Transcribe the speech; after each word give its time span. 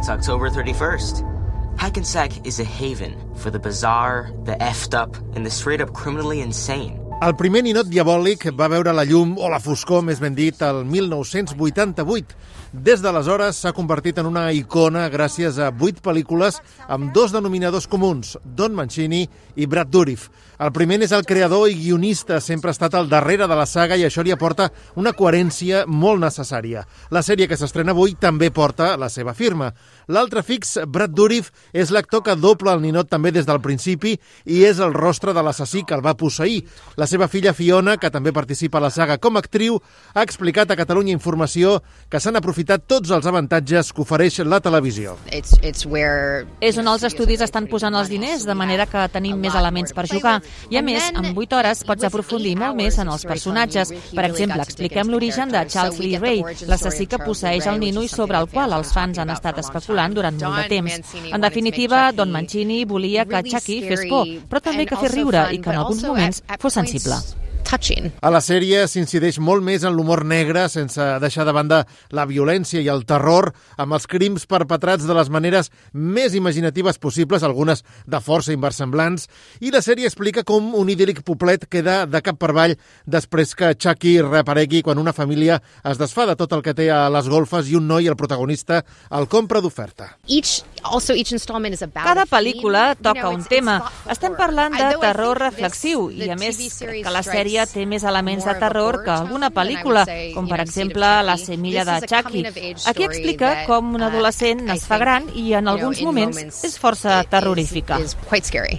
It's 0.00 0.08
October 0.08 0.48
31st. 0.48 1.78
Hackensack 1.78 2.46
is 2.46 2.58
a 2.58 2.64
haven 2.64 3.34
for 3.34 3.50
the 3.50 3.58
bizarre, 3.58 4.30
the 4.44 4.54
effed 4.54 4.94
up, 4.94 5.14
and 5.36 5.44
the 5.44 5.50
straight 5.50 5.82
up 5.82 5.92
criminally 5.92 6.40
insane. 6.40 6.99
El 7.20 7.34
primer 7.36 7.60
ninot 7.60 7.84
diabòlic 7.84 8.46
va 8.56 8.70
veure 8.72 8.94
la 8.96 9.02
llum, 9.04 9.34
o 9.36 9.50
la 9.52 9.58
foscor, 9.60 10.00
més 10.00 10.22
ben 10.24 10.32
dit, 10.32 10.56
el 10.64 10.86
1988. 10.88 12.32
Des 12.72 13.02
d'aleshores 13.04 13.58
s'ha 13.60 13.74
convertit 13.76 14.16
en 14.22 14.28
una 14.30 14.46
icona 14.56 15.02
gràcies 15.12 15.58
a 15.60 15.68
vuit 15.74 15.98
pel·lícules 16.00 16.62
amb 16.88 17.10
dos 17.12 17.34
denominadors 17.34 17.88
comuns, 17.92 18.38
Don 18.44 18.72
Mancini 18.78 19.26
i 19.60 19.66
Brad 19.66 19.90
Dourif. 19.92 20.30
El 20.60 20.72
primer 20.72 21.00
és 21.02 21.12
el 21.16 21.24
creador 21.24 21.66
i 21.68 21.74
guionista, 21.74 22.38
sempre 22.40 22.70
ha 22.70 22.76
estat 22.76 22.94
al 22.94 23.08
darrere 23.08 23.48
de 23.48 23.56
la 23.58 23.66
saga 23.66 23.96
i 23.96 24.04
això 24.06 24.22
li 24.24 24.32
aporta 24.32 24.70
una 25.00 25.12
coherència 25.16 25.82
molt 25.88 26.20
necessària. 26.22 26.86
La 27.10 27.24
sèrie 27.26 27.48
que 27.48 27.56
s'estrena 27.56 27.92
avui 27.92 28.14
també 28.20 28.52
porta 28.52 28.94
la 29.00 29.08
seva 29.08 29.34
firma. 29.34 29.72
L'altre 30.08 30.44
fix, 30.46 30.78
Brad 30.86 31.12
Dourif, 31.16 31.50
és 31.72 31.90
l'actor 31.90 32.22
que 32.22 32.36
doble 32.36 32.72
el 32.72 32.84
ninot 32.84 33.10
també 33.10 33.32
des 33.32 33.48
del 33.48 33.60
principi 33.60 34.14
i 34.46 34.62
és 34.68 34.78
el 34.78 34.94
rostre 34.94 35.34
de 35.34 35.42
l'assassí 35.42 35.82
que 35.84 35.96
el 35.98 36.06
va 36.06 36.16
posseir. 36.16 36.62
La 36.96 37.09
seva 37.10 37.28
filla 37.28 37.52
Fiona, 37.56 37.96
que 38.00 38.10
també 38.12 38.32
participa 38.32 38.78
a 38.78 38.84
la 38.86 38.90
saga 38.94 39.18
com 39.18 39.36
a 39.36 39.42
actriu, 39.42 39.80
ha 40.14 40.22
explicat 40.22 40.70
a 40.70 40.78
Catalunya 40.78 41.12
Informació 41.16 41.80
que 42.10 42.20
s'han 42.22 42.38
aprofitat 42.38 42.86
tots 42.88 43.10
els 43.10 43.26
avantatges 43.26 43.92
que 43.94 44.04
ofereix 44.04 44.40
la 44.46 44.60
televisió. 44.62 45.16
It's, 45.32 45.56
it's 45.66 45.86
where 45.86 46.46
És 46.60 46.78
on 46.78 46.88
els 46.90 47.04
estudis 47.08 47.42
estan 47.44 47.66
posant 47.70 47.96
els 47.98 48.10
diners, 48.12 48.44
de 48.46 48.54
manera 48.54 48.86
que 48.90 49.06
tenim 49.12 49.40
més 49.40 49.56
elements 49.58 49.94
per 49.96 50.06
jugar. 50.10 50.38
I 50.70 50.78
a 50.78 50.84
més, 50.86 51.10
en 51.10 51.32
8 51.34 51.58
hores 51.58 51.82
pots 51.88 52.06
aprofundir 52.06 52.54
molt 52.60 52.78
més 52.78 52.98
en 53.02 53.10
els 53.10 53.26
personatges. 53.26 53.92
Per 54.14 54.26
exemple, 54.28 54.62
expliquem 54.62 55.10
l'origen 55.10 55.50
de 55.50 55.64
Charles 55.72 55.98
Lee 56.02 56.20
Ray, 56.20 56.44
l'assassí 56.70 57.08
que 57.10 57.20
posseix 57.24 57.66
el 57.70 57.80
nino 57.82 58.04
i 58.06 58.10
sobre 58.12 58.38
el 58.38 58.48
qual 58.52 58.76
els 58.76 58.94
fans 58.94 59.18
han 59.18 59.32
estat 59.34 59.58
especulant 59.64 60.14
durant 60.14 60.38
molt 60.40 60.62
de 60.62 60.68
temps. 60.76 61.14
En 61.30 61.40
definitiva, 61.42 62.04
Don 62.12 62.30
Mancini 62.30 62.84
volia 62.84 63.26
que 63.26 63.42
Chucky 63.50 63.80
fes 63.88 64.06
por, 64.10 64.28
però 64.50 64.62
també 64.62 64.86
que 64.86 64.98
fes 65.00 65.14
riure 65.16 65.48
i 65.54 65.60
que 65.62 65.72
en 65.72 65.82
alguns 65.82 66.04
moments 66.06 66.42
fos 66.60 66.78
sensible. 66.78 66.99
Blah. 67.04 67.39
Touching. 67.70 68.10
A 68.20 68.30
la 68.34 68.40
sèrie 68.44 68.82
s'incideix 68.90 69.38
molt 69.42 69.64
més 69.64 69.84
en 69.86 69.94
l'humor 69.94 70.24
negre, 70.28 70.66
sense 70.72 71.04
deixar 71.22 71.46
de 71.46 71.54
banda 71.54 71.80
la 72.16 72.26
violència 72.28 72.82
i 72.82 72.90
el 72.92 73.04
terror, 73.08 73.52
amb 73.80 73.96
els 73.96 74.08
crims 74.10 74.46
perpetrats 74.50 75.06
de 75.06 75.16
les 75.16 75.30
maneres 75.32 75.70
més 75.92 76.34
imaginatives 76.34 76.98
possibles, 76.98 77.44
algunes 77.46 77.84
de 78.06 78.20
força 78.24 78.54
inversemblants, 78.54 79.28
i 79.60 79.70
la 79.70 79.82
sèrie 79.84 80.08
explica 80.10 80.44
com 80.46 80.74
un 80.78 80.90
idíl·lic 80.90 81.22
poblet 81.26 81.68
queda 81.70 82.02
de 82.10 82.22
cap 82.24 82.40
per 82.40 82.50
avall 82.52 82.76
després 83.06 83.54
que 83.54 83.74
Chucky 83.78 84.18
reaparegui 84.24 84.82
quan 84.82 84.98
una 84.98 85.14
família 85.16 85.60
es 85.86 86.00
desfà 86.00 86.26
de 86.28 86.36
tot 86.38 86.52
el 86.56 86.64
que 86.66 86.74
té 86.76 86.90
a 86.90 87.06
les 87.12 87.28
golfes 87.30 87.70
i 87.70 87.78
un 87.78 87.86
noi, 87.88 88.08
el 88.10 88.18
protagonista, 88.18 88.82
el 89.14 89.28
compra 89.30 89.62
d'oferta. 89.62 90.16
Each 90.26 90.62
also 90.82 91.14
each 91.14 91.32
installment 91.32 91.74
is 91.74 91.82
about 91.82 92.06
Cada 92.06 92.24
pel·lícula 92.26 92.94
toca 92.96 93.28
un 93.28 93.44
tema. 93.44 93.76
Estem 94.10 94.34
parlant 94.38 94.74
de 94.74 94.90
terror 95.02 95.38
reflexiu 95.38 96.08
i, 96.10 96.30
a 96.32 96.36
més, 96.40 96.58
que 96.80 97.12
la 97.12 97.22
sèrie 97.26 97.59
strikes 97.60 97.74
té 97.74 97.86
més 97.86 98.04
elements 98.04 98.44
de 98.44 98.54
terror 98.60 99.00
que 99.04 99.12
alguna 99.12 99.50
pel·lícula, 99.50 100.04
com 100.34 100.48
per 100.48 100.60
exemple 100.62 101.08
La 101.26 101.36
semilla 101.36 101.84
de 101.84 101.98
Chucky. 102.06 102.44
Aquí 102.86 103.04
explica 103.04 103.64
com 103.66 103.94
un 103.94 104.02
uh, 104.02 104.08
adolescent 104.08 104.68
es 104.70 104.86
fa 104.88 104.98
gran 104.98 105.28
i 105.34 105.52
en 105.54 105.68
alguns 105.68 106.00
moments 106.02 106.64
és 106.64 106.78
força 106.80 107.20
terrorífica. 107.30 107.98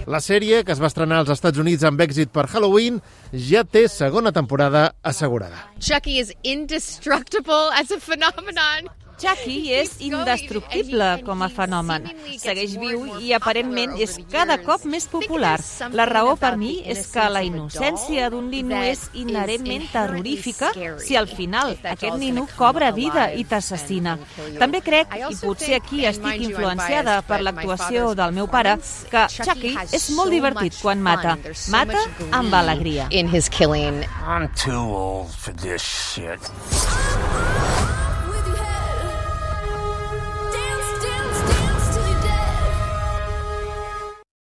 La 0.06 0.22
sèrie, 0.22 0.62
que 0.64 0.72
es 0.74 0.80
va 0.82 0.90
estrenar 0.90 1.22
als 1.22 1.32
Estats 1.36 1.58
Units 1.58 1.84
amb 1.84 2.00
èxit 2.02 2.32
per 2.32 2.48
Halloween, 2.48 3.00
ja 3.32 3.64
té 3.64 3.86
segona 3.88 4.32
temporada 4.32 4.92
assegurada. 5.02 5.68
Chucky 5.78 6.18
is 6.20 6.34
indestructible 6.42 7.70
as 7.78 7.90
a 7.90 8.00
phenomenon. 8.00 8.90
Chucky 9.22 9.70
és 9.70 9.92
indestructible 10.02 11.08
com 11.22 11.44
a 11.44 11.48
fenomen. 11.52 12.08
Segueix 12.42 12.72
viu 12.80 13.04
i 13.22 13.30
aparentment 13.36 13.94
és 14.02 14.16
cada 14.32 14.56
cop 14.64 14.82
més 14.90 15.06
popular. 15.10 15.54
La 15.94 16.08
raó 16.10 16.32
per 16.40 16.56
mi 16.58 16.72
és 16.90 17.04
que 17.12 17.28
la 17.30 17.44
innocència 17.46 18.30
d'un 18.32 18.48
nino 18.50 18.80
és 18.82 19.04
inherentment 19.14 19.86
terrorífica 19.92 20.72
si 21.04 21.14
al 21.20 21.30
final 21.30 21.76
aquest 21.76 22.18
nino 22.18 22.48
cobra 22.56 22.90
vida 22.96 23.28
i 23.30 23.46
t'assassina. 23.46 24.16
També 24.58 24.82
crec, 24.82 25.14
i 25.30 25.38
potser 25.38 25.78
aquí 25.78 26.02
estic 26.10 26.42
influenciada 26.48 27.20
per 27.28 27.42
l'actuació 27.46 28.16
del 28.18 28.34
meu 28.34 28.50
pare, 28.50 28.74
que 29.12 29.26
Chucky 29.38 29.76
és 29.92 30.10
molt 30.18 30.34
divertit 30.34 30.80
quan 30.82 30.98
mata. 30.98 31.38
Mata 31.70 32.02
amb 32.34 32.58
alegria. 32.58 33.06
In 33.10 33.30
his 33.30 33.48
killing. 33.48 34.02
I'm 34.26 34.50
too 34.58 34.82
old 34.82 35.30
for 35.30 35.54
this 35.62 35.82
shit. 35.82 37.61